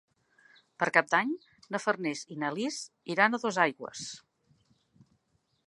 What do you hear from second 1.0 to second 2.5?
d'Any na Farners i